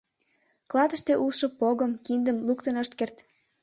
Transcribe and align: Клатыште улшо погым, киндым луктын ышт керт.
Клатыште 0.69 1.13
улшо 1.23 1.47
погым, 1.59 1.91
киндым 2.05 2.37
луктын 2.47 2.75
ышт 2.83 2.93
керт. 2.99 3.15